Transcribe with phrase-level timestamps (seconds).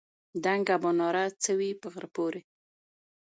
[0.43, 2.41] دنګه مناره څه وي په غره پورې.